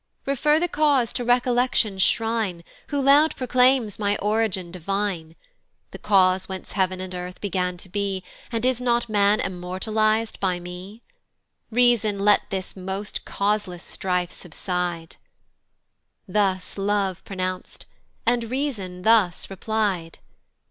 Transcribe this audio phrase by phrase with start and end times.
[0.25, 5.35] "Refer the cause to Recollection's shrine, "Who loud proclaims my origin divine,
[5.91, 10.59] "The cause whence heav'n and earth began to be, "And is not man immortaliz'd by
[10.59, 11.03] me?
[11.69, 15.17] "Reason let this most causeless strife subside."
[16.27, 17.85] Thus Love pronounc'd,
[18.25, 20.17] and Reason thus reply'd.